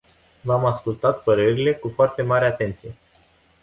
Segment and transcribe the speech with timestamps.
[0.41, 2.95] V-am ascultat părerile cu foarte mare atenție.